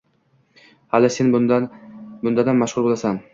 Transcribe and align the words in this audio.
Hali 0.95 1.11
sen 1.17 1.29
bundanam 1.35 2.59
mashhur 2.65 2.89
bo`lasan 2.89 3.23